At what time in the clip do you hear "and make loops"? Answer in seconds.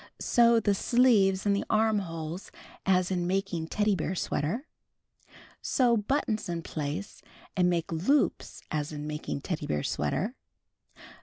7.55-8.63